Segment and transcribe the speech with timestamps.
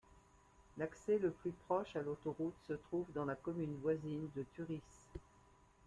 [0.79, 5.05] L'accès le plus proche à l'autoroute se trouve dans la commune voisine de Tuřice.